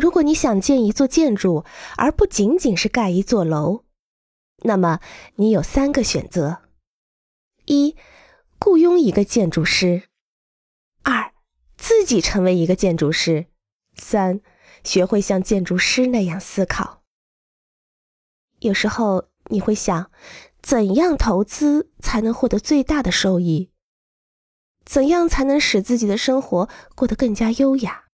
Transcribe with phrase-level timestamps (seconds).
[0.00, 1.64] 如果你想建一座建筑，
[1.96, 3.84] 而不仅仅是盖一座楼，
[4.62, 5.00] 那么
[5.36, 6.62] 你有三个选择：
[7.66, 7.94] 一、
[8.58, 10.08] 雇佣一个建筑师；
[11.02, 11.32] 二、
[11.76, 13.44] 自己成为一个建筑师；
[13.94, 14.40] 三、
[14.82, 17.02] 学会像建筑师那样思考。
[18.60, 20.10] 有时候你会想，
[20.62, 23.70] 怎样投资才能获得最大的收益？
[24.84, 28.06] 怎样才能使自己的生活过得更加优雅？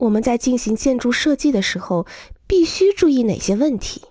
[0.00, 2.06] 我们在进行建筑设计的时候，
[2.46, 4.02] 必须注意哪些问题？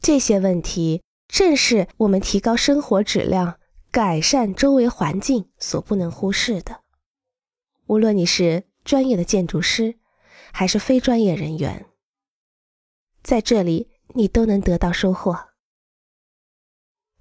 [0.00, 3.58] 这些问题正是我们提高生活质量、
[3.90, 6.80] 改善周围环境所不能忽视的。
[7.86, 9.98] 无论你是专业的建筑师，
[10.52, 11.84] 还是非专业人员，
[13.22, 15.48] 在这里你都能得到收获。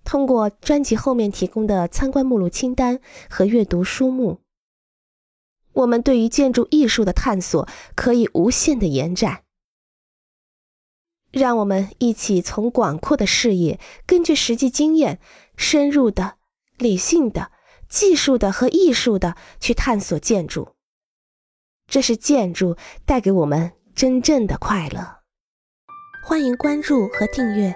[0.05, 4.39] 通过专辑后面提供的参观目录清单和阅读书目。
[5.73, 9.44] 我们对于建筑艺术的探索可以无限的延展。
[11.31, 15.20] 让我们一起从广阔的视野，根据实际经验，
[15.58, 16.36] 深入的、
[16.78, 17.52] 理性的、
[17.89, 20.75] 技术的和艺术的去探索建筑。
[21.88, 25.22] 这是建筑带给我们真正的快乐。
[26.25, 27.75] 欢迎关注和订阅，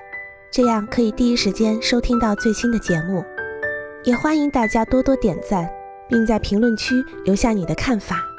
[0.51, 3.23] 这样可以第一时间收听到最新的节目。
[4.03, 5.76] 也欢迎大家多多点赞。
[6.09, 8.36] 并在评论区留下你的看法。